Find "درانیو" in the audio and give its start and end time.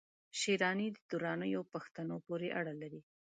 1.11-1.61